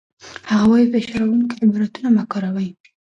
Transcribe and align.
هغه 0.49 0.65
وايي، 0.71 0.85
فشار 0.93 1.17
راوړونکي 1.21 1.55
عبارتونه 1.63 2.07
مه 2.15 2.23
کاروئ. 2.31 2.69